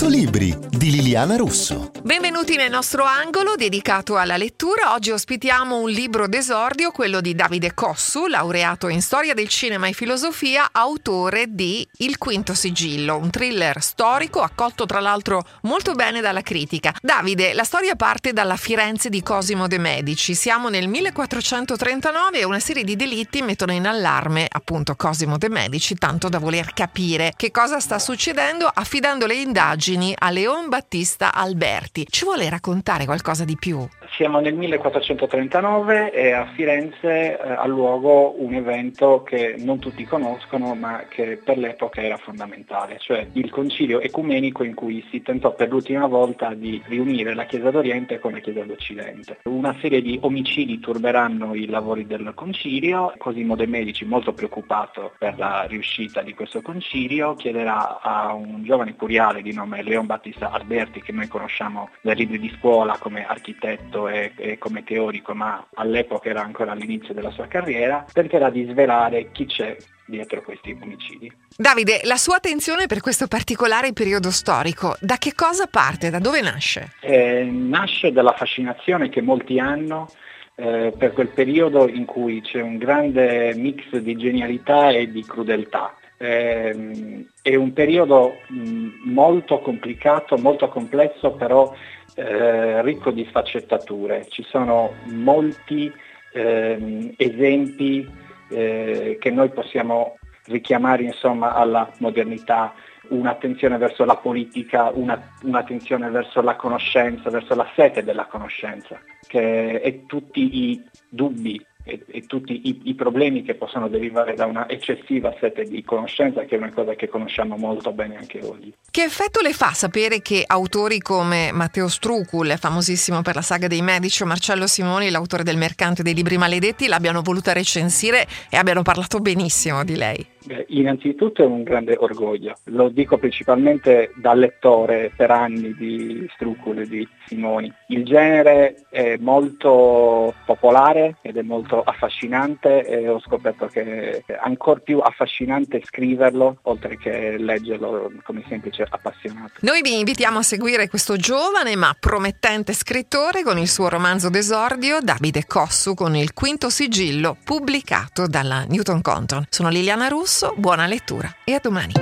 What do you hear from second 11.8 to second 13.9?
Il quinto sigillo, un thriller